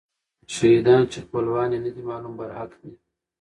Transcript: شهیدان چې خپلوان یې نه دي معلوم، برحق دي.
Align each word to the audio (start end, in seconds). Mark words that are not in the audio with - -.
شهیدان 0.53 1.03
چې 1.11 1.17
خپلوان 1.25 1.69
یې 1.73 1.79
نه 1.85 1.91
دي 1.95 2.01
معلوم، 2.09 2.33
برحق 2.39 2.71
دي. 2.81 2.91